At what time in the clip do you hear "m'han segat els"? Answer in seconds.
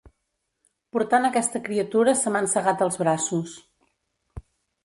2.37-3.01